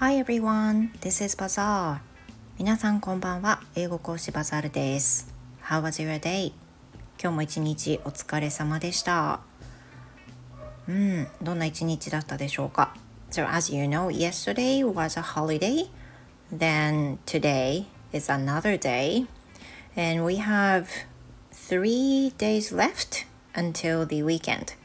[0.00, 1.98] Hi everyone, this is Bazaar.
[2.58, 3.60] 皆さんこんばんは。
[3.74, 5.30] 英語講師バザールです。
[5.62, 6.54] How was your day?
[7.22, 9.40] 今日も一日お疲れ様でした。
[10.88, 12.94] うん、どんな一日だったでしょうか
[13.30, 15.90] So as you know, yesterday was a holiday.
[16.50, 19.26] Then today is another day.
[19.94, 20.86] And we have
[21.52, 24.78] three days left until the weekend.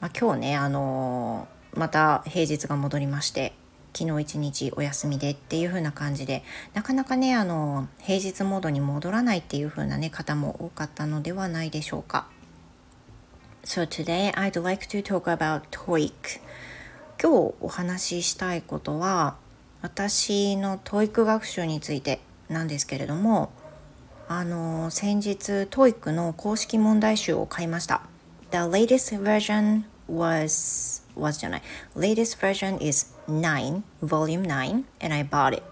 [0.00, 3.54] まあ、今日ね、あのー、また平日が戻りまして、
[3.96, 6.42] 昨日一日お休みでっていう風な感じで
[6.74, 12.26] なかなかねあの平日モードに戻らないっていう風なね方も多かったのではないでしょうか。
[13.64, 16.12] So today I'd like to talk about TOEIC
[17.22, 19.36] 今日お話ししたいことは
[19.80, 23.52] 私の TOEIC 学習についてなんですけれども
[24.28, 28.02] あの先日 TOEIC の公式問題集を買いました
[28.50, 31.62] The latest version was was じゃない。
[31.96, 35.62] Latest version is 9 volume 9 and I bought it.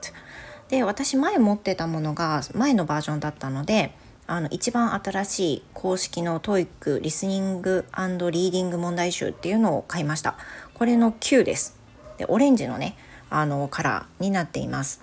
[0.69, 3.95] で私前持ってたものが前のバージョンだったので
[4.27, 10.37] あの一番新しい公式の TOEIC リスニングリーディング問題集っていうのを買いました。
[10.75, 11.77] これの9です。
[12.17, 12.97] でオレンジのね
[13.29, 15.03] あのカラーになっています。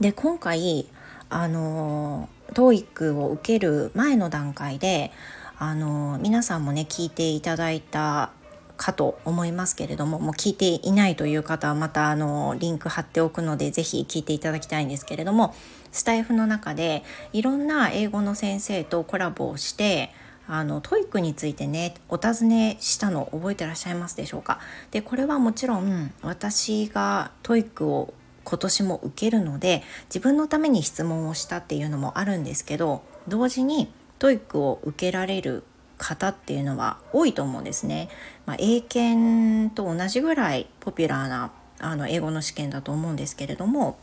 [0.00, 0.88] で今回
[1.28, 5.12] あの TOEIC を受ける前の段階で
[5.58, 8.30] あの皆さんもね聞いていただいた
[8.76, 15.54] かと思いますけれどももう聞いていないという方はまたあのリンク貼っておくので是非聞いていただきたいんですけれども
[15.92, 20.10] スタエフの中でいろんな英語の先生とコラボをして
[20.48, 24.60] あの TOEIC についてねお尋ねしたの覚えてらっしゃいますでしょうか？
[24.90, 35.64] でこれはもちろん私が TOEIC を今年も受けるので自分のために質問をしたっていうのもあるんですけど同時にTOEIC を受けられる
[35.98, 38.08] 方っていうのは多いと思うんですね。
[38.44, 43.98] まあ、英検と同じぐらいポピュラーなあの英語の試験だと思うんですけれども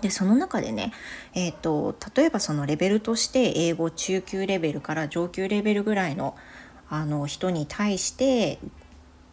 [0.00, 0.92] でその中でね、
[1.34, 6.36] えーと、例えばそのレベルとして英語中級レベルから上級レベルぐらいの
[6.88, 8.58] あの人に対して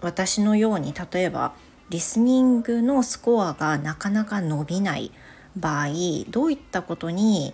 [0.01, 1.53] 私のように例えば
[1.89, 5.11] リスニングのスコアがなかなか伸びない
[5.55, 5.87] 場合
[6.29, 7.53] どういったことに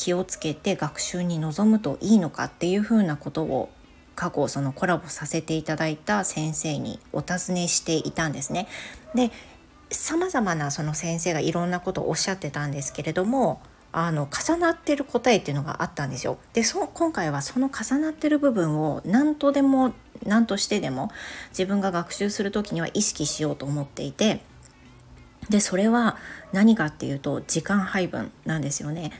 [0.00, 3.68] 気をつけて学習に臨むといいのかっていうふうなことを
[4.14, 8.66] 過去そのコラボさせていただいた先生にお尋ねしていたんですね。
[9.14, 9.30] で
[9.90, 13.60] 様々なその先生がいろんなことをおっしゃってたんですけれども
[13.92, 16.38] あの重なってる答えっていうのがあったんですよ。
[16.54, 19.92] でそ今回はその重なってる部分を何とでも
[20.24, 21.10] 何としてでも
[21.50, 24.40] 自分が学習する時には意識しようと思っていて
[25.50, 26.16] でそれは
[26.52, 29.12] 何かっていうと時間配分なんですよね。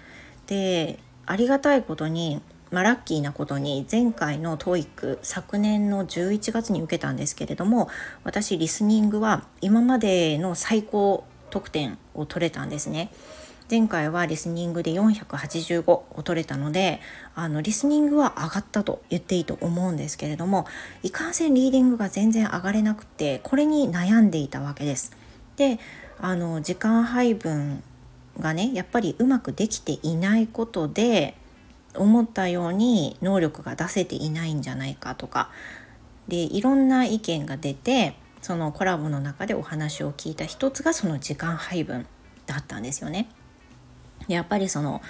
[0.50, 7.88] でありがたいことに、まあ、ラッキーなことに前回の TOEIC 昨年の11月に受けたんですけれども
[8.24, 13.12] 私リスニングは今までの最高得点を取れたんですね。
[13.70, 17.00] 前回はリスニングで485を取れたので
[17.36, 20.66] あのリスニングは上がったと言っていいと思うんですけれども
[21.04, 25.12] いかんせんリーディングが全然上がれなくてこれに悩んでいたわけです。
[25.54, 25.78] で
[26.20, 27.84] あの時間配分
[28.40, 31.34] がねやっぱりうまくできていないことで
[31.94, 35.50] 思ったように能力が出せていないんじゃないかとか
[36.28, 42.06] でいろんな意見が出てそのコラボの中でお話を聞いた一つがその時間配分
[42.46, 43.28] だったんですよね。
[44.28, 45.02] やっぱりその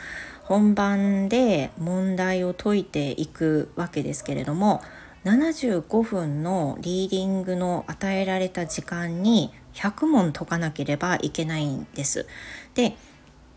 [0.44, 4.82] 本番で問題を解いていくわけですけれども
[5.24, 12.26] 75分のリーディングの与えられた時間に100問解かなければいけないんです。
[12.74, 12.96] で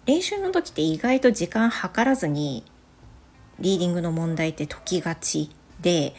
[0.05, 2.63] 練習の時って意外と時間計らずに
[3.59, 5.49] リーディングの問題って解きがち
[5.81, 6.13] で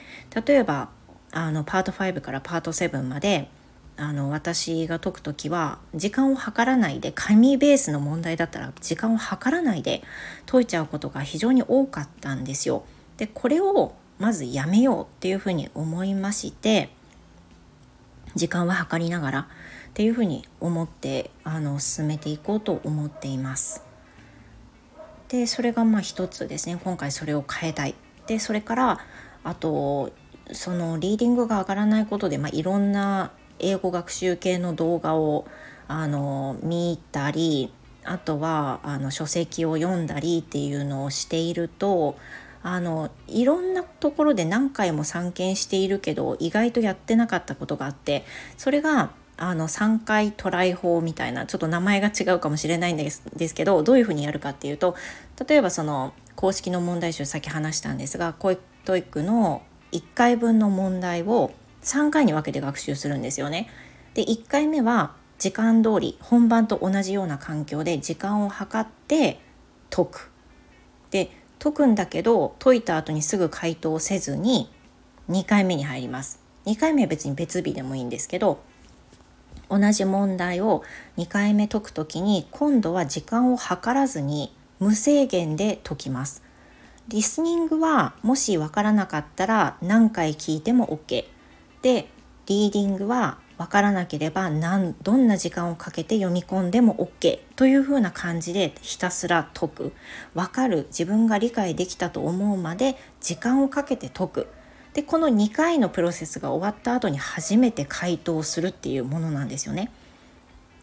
[0.47, 0.89] 例えば
[1.33, 3.51] あのパート5からパート7まで
[3.97, 10.03] あの私が解く時は時間を計らないで紙ベースの問題だったら時間を計らないで
[10.47, 12.85] 解いちゃうことが非常に多かったんですよ。
[13.19, 16.91] でこれをまずやめようっていうふうに思いまして
[18.35, 19.47] 時間は計りながらっ
[19.95, 23.84] ていうふうに思ってあの進めていこうと思っています。
[25.35, 27.97] でそれがまあ一つですね今回それを変えたい。
[28.29, 29.01] でそれから
[29.43, 30.13] あと
[30.53, 35.45] そのリーディングが上がらないことで、まあ、いろんな英語学習系の動画を
[35.89, 37.73] あの見たり
[38.05, 42.17] あとはあの書籍を読んだりっていうのをしていると
[42.63, 48.25] あのいろんなところで何回も散見しているけど意外とやってなかったことがあって
[48.57, 54.95] それがあの3回トライ法みたいなちょっと名前が違うかもしれないんですですけどどういうふうにやるかっていうと
[55.49, 61.53] 例えばその公式の問題集さっき話したんですが TOEIC の1回分の問題を
[61.83, 63.69] 3回に分けて学習するんですよね。
[64.15, 69.41] で1回目は時間通り本番と同じような環境で時間を計って
[69.91, 70.31] 解く。
[71.11, 74.71] で解くんだけど解いた後にすぐ回答せずに
[75.31, 76.41] 2回目に入ります。
[76.67, 78.59] 2回目は別に別日でもいいんですけど
[79.69, 80.83] 同じ問題を
[81.17, 86.43] 2回目解くときに今度は時間を計らずに無制限で解きます。
[87.09, 91.25] リスニングはもしわからなかったら何回聞いても OK。
[91.83, 92.09] で、
[92.47, 99.93] リーディングはわからなければ何どんな時間をかけて読み込んでも OK というふうな感じでひたすら解く。
[100.35, 104.47] わかる自分が理解できたと思うまで時間をかけて解く。
[104.95, 109.91] でこの2回のプロセスが終わった後に初めて回答するっていうものなんですよね。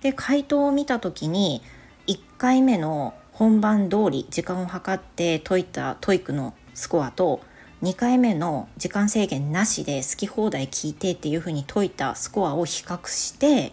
[0.01, 1.61] で回答を見た時に
[2.07, 7.41] 1回目の本番通り時間を計って解いた TOEICのスコアと
[7.83, 13.71] 2回目の時間制限なしで好き放題聞いてっていうふうに解いたスコアを比較して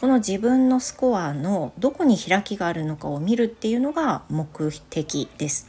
[0.00, 5.68] この自分のスコアのどこに開きがあるのかを見るっていうのが目的です。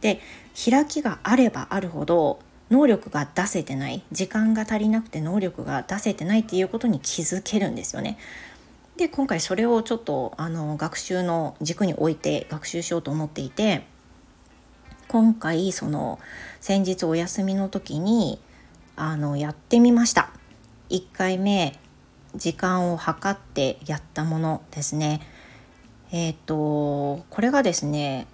[0.00, 0.20] で
[0.70, 2.40] 開きがあればあるほど
[2.72, 8.16] 能力が出せてない時間が足りなくて能力が出せてないっていうことに気づけるんですよね。
[8.96, 13.86] で今回それをちょっとあの学習の軸に置いて学習しようと思っていて
[15.08, 16.18] 今回その
[16.60, 18.40] 先日お休みの時に
[18.96, 20.30] あのやってみました。
[20.88, 21.78] 1回目
[22.34, 25.20] 時間を計ってやったものですね。
[26.10, 28.26] えっ、ー、とこれがですね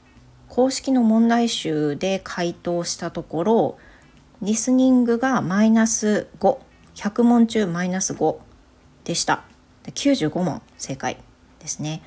[0.49, 3.79] 公式の問題集で回答したところ
[4.41, 8.37] リスニングがマイナス5100問中マイナス5
[9.05, 9.43] でした。
[9.87, 11.17] 95問正解
[11.59, 12.03] ですね。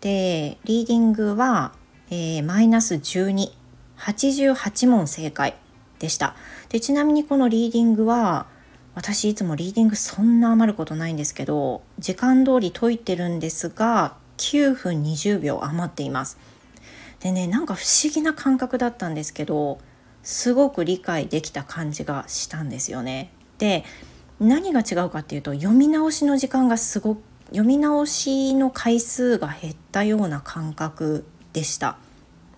[0.00, 1.72] でリーディングは、
[2.44, 5.54] マイナス1288問正解
[6.00, 6.34] でした。
[6.68, 8.46] でちなみにこのリーディングは
[8.94, 16.38] 私いつもリーディングそんな余ることないんですけど時間通り解いてるんですが9分20秒余っています。
[17.20, 19.78] でねなんか不思議な感覚だったんですけど
[20.22, 23.32] すごく理解できた感じがしたんですよね。
[23.58, 23.84] で
[24.40, 31.98] 何が違うかっていうと読み直しの時間がすごく読み直しの回数が減ったような感覚でした。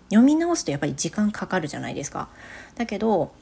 [0.08, 2.28] 読み直すとやっぱり時間かかるじゃないですか。
[2.76, 3.32] だけど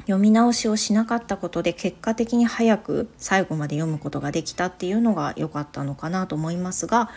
[0.00, 7.10] 読み直しをしなかったことで結果的に早く最後まで読むことができたっていうのが良かったのかなと思いますが、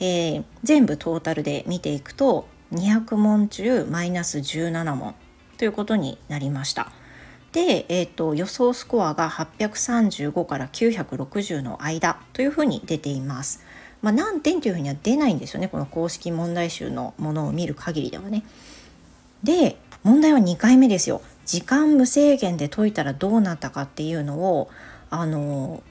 [0.00, 5.14] えー、全部トータルで見ていくと200問中マイナス17問
[5.58, 6.90] ということになりました。
[7.52, 13.64] で、えーと、予想スコアが835から960の間というふうに出ています。
[14.00, 18.44] まあ、何点というふうには出ないんですよねこの公式問題集のものを見る限りではね。
[19.42, 21.20] で問題は2回目ですよ。
[21.44, 24.70] 時間無制限で解いたらどうなったかっていうのを
[25.10, 25.82] あの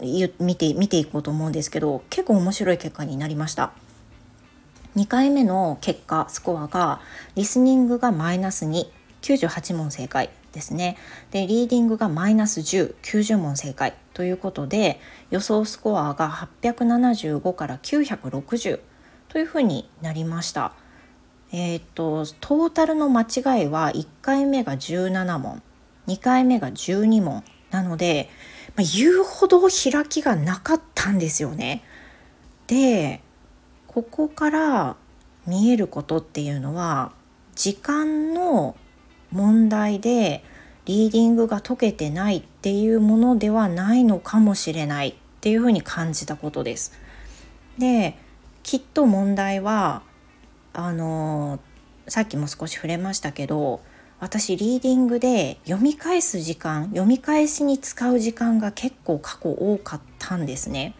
[0.00, 3.72] 見て見ていこうと思うんですけど結構面白い結果になりました。
[4.98, 7.00] 2回目の結果スコアが
[7.36, 10.96] リスニングがマイナス298問正解ですね
[11.30, 14.98] でリーディングがマイナス1090問正解ということで
[15.30, 16.28] 予想スコアが
[16.60, 18.80] 875から960
[19.28, 20.72] というふうになりました。
[21.52, 25.62] えー、っとトータルの間違いは1回目が17問
[26.08, 28.28] 2回目が12問なので、
[28.74, 31.84] まあ、言うほど開きがなかったんですよね。
[32.66, 33.22] で
[33.88, 34.96] ここから
[35.46, 37.12] 見えることっていうのは
[37.54, 38.76] 時間の
[39.32, 40.44] 問題で
[40.84, 46.92] リーディングが解けてないっていうものではないのかもしれないっていうふうに感じたことです。
[47.78, 48.16] で
[48.62, 50.02] きっと問題は
[50.72, 51.58] あの
[52.06, 53.80] さっきも少し触れましたけど
[54.20, 60.94] 私リーディングで読み返す時間読み返しに使う時間が結構過去多かったんですね。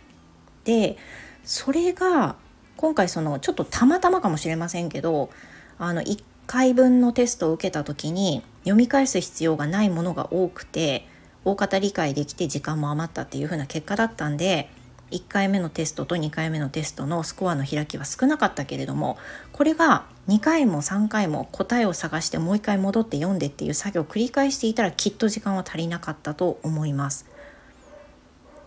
[0.64, 0.96] で
[1.44, 2.36] それが
[2.78, 5.30] 今回そのちょっとたまたまかもしれませんけど
[5.78, 11.06] あの1回分のテストを受けた時に読み返す必要がないものが多くて
[11.44, 14.70] 大方理解できて時間も余ったっていう風な結果だったんで
[15.10, 19.18] 1回目のテストと2回目のテストのスコアの開きは少なかったけれども
[19.52, 27.26] これが2回も3回も答えを探してもう一回戻って読んでっていう作業を繰り返していたらきっと時間は足りなかったと思います。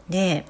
[0.09, 0.45] で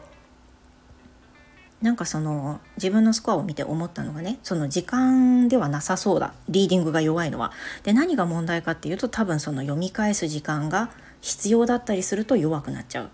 [1.82, 7.52] なんかその自分のスコアを見て思ったのがねその時間ではなさそうだリーディングが弱いのは。
[7.84, 13.10] で何が問題かっていうと多分その読み返す時間が必要だったりすると弱くなっちゃう。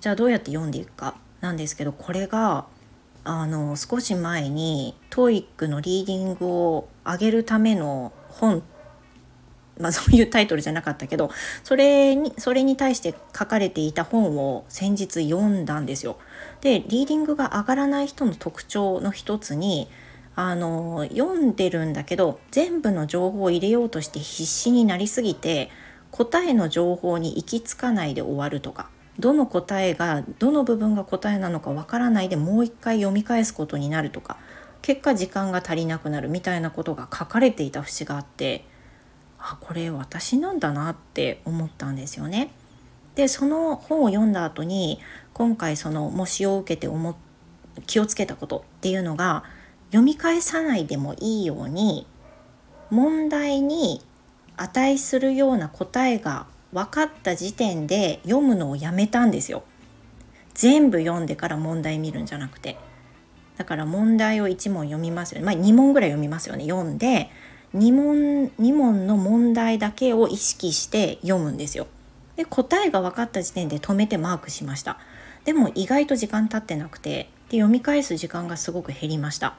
[0.00, 2.66] じゃあどうやって読んでいくかなんですけどこれが
[3.24, 8.62] あの少し前に TOEIC のリーディングを上げるための本
[9.78, 11.30] まあ、そういうタイトルじゃなかったけど
[11.64, 16.18] それにそれに対して書かれていた本を先日読んだんですよ。
[16.60, 19.88] でリーディングが上がらない人の特徴の一つに
[20.34, 25.70] あの読んでるんだけど全部の情報を入れようとして必死になりすぎて
[26.10, 34.36] 答えの情報に行き着かないで終わるとかどの答えがどの部分が答えなのかわからないでもう一回読み返すことになるとか
[34.80, 38.64] 結果時間が足りなくなるみたいなことが書かれていた節があって
[39.50, 42.50] あこれ私なんだなって思ったんですよね。
[43.14, 45.00] でその本を読んだ後に
[45.32, 47.16] 今回その模試を受けて思
[47.86, 49.44] 気をつけたことっていうのが
[49.86, 52.06] 読み返さないでもいいように
[52.90, 54.02] 問題に
[54.56, 59.62] 値するような答えが分かった時点で読むのをやめたんですよ。
[60.54, 62.76] 全部読んでから問題見るんじゃなくて。
[63.56, 65.46] だから問題を1問読みますよね。
[65.46, 66.64] まあ2問ぐらい読みますよね。
[66.64, 67.30] 読んで
[67.74, 71.86] 2問 ,2 問の問題だけを意識して読むんですよ。
[72.36, 74.98] で答えが分かった時点で止めてマークしました。
[75.44, 79.56] でも意外と時間経ってなくてで読み返す時間がすごく減りました。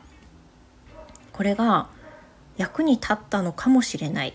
[1.34, 1.90] これが
[2.58, 4.34] 役に立ったのかもしれない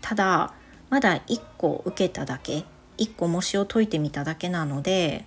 [0.00, 0.54] ただ
[0.88, 2.64] まだ1個受けただけ
[2.96, 5.26] 1個模試を解いてみただけなので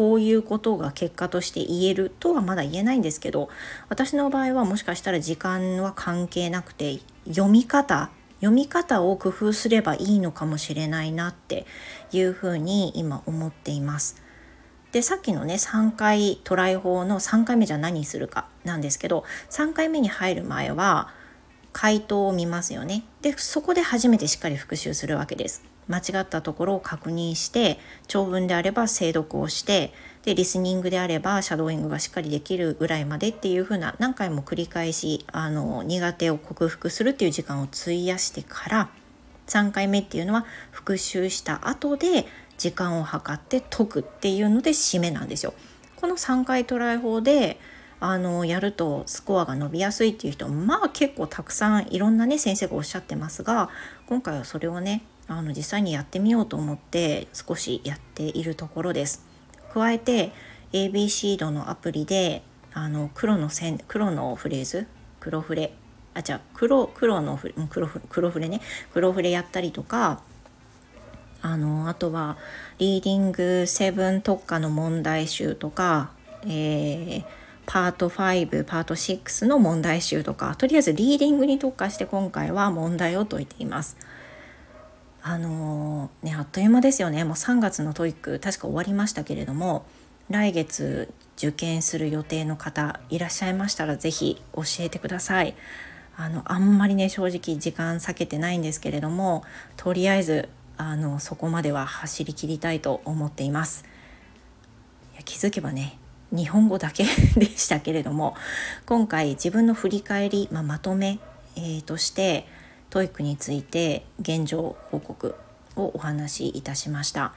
[0.00, 3.50] こういうことが結果として言えるとはまだ言えないんですけど
[3.90, 11.66] 私の場合はもしかしたら時間は関係なくて読み方読み方を工夫すればいいのかもしれないなって
[12.12, 14.22] いうふうに今思っています。
[14.92, 21.12] でさっきのね3回トライ法の3回目じゃ何するかなんですけど3回目に入る前は
[21.74, 29.92] 回答を見ますよねでそこで初めてしっかり復習するわけです間違ったところを確認して長文であれば精読をして
[30.22, 38.90] でリスニングであればシャドーイングがしっかりできるぐらいまでっていう風な何回も繰り返しあの苦手を克服するっていう時間を費やしてから
[39.46, 45.54] 3回目っていうのは復習した後で時間を計って解くっていうので締めなんですよ。
[45.96, 47.58] この3回トライ法で
[48.00, 53.68] あのやるとスコアが伸びやすいっていう人まあ結構たくさんいろんなね先生がおっしゃってますが
[54.06, 59.24] 今回はそれをねあの実際にやってみようと思って少しやっているところです。
[59.72, 60.32] 加えて
[60.72, 62.42] ABC ドのアプリで
[62.74, 64.88] あの黒の線黒のフレーズ
[65.20, 65.72] 黒フレ
[66.14, 68.60] あじゃあ黒黒の黒黒フレね
[68.92, 70.20] 黒フレやったりとか
[71.42, 72.36] あのあとは
[72.78, 76.10] リーディング7特化の問題集とか、
[76.44, 77.24] えー、
[77.66, 83.96] パート5パート6の問題集とかとりあえずリーディングに特化して今回は問題を解いています。
[85.22, 89.84] あのー、ねあっという間ですよねもう3月の TOEIC 確か終わりましたけれども
[90.30, 95.54] 来月受験する予定の方いらっしゃいましたら是非教えてください。
[96.16, 99.42] あのあんまりね正直時間避けてないんですけれども
[99.78, 103.86] とりあえずあのそこまでは走り切りたいと思っています
[105.14, 105.98] いや気づけばね
[106.30, 107.04] 日本語だけ
[107.36, 108.34] でしたけれども
[108.84, 111.20] 今回自分の振り返り、まあ、まとめ、
[111.56, 112.46] えー、として
[112.90, 115.34] TOEIC について現状報告
[115.76, 117.32] をお話しいたしました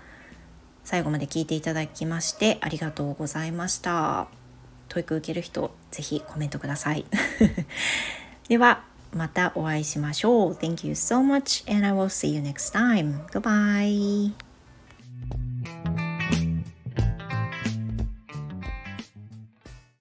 [0.83, 4.27] 最後まで聞いていただきましてありがとうございました
[4.89, 7.05] TOEIC 受ける人ぜひコメントください
[8.49, 8.83] では
[9.15, 10.53] またお会いしましょう。
[10.53, 13.25] Thank you so much and I will see you next time.
[13.27, 14.33] Goodbye.